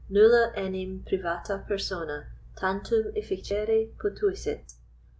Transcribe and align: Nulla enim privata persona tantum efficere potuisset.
Nulla 0.09 0.51
enim 0.57 1.03
privata 1.05 1.63
persona 1.67 2.25
tantum 2.57 3.15
efficere 3.15 3.89
potuisset. 3.99 4.73